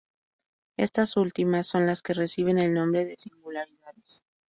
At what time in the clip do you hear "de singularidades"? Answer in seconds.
3.05-4.23